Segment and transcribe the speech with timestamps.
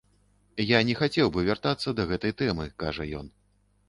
[0.67, 3.29] Я не хацеў бы вяртацца да гэтай тэмы, кажа ён.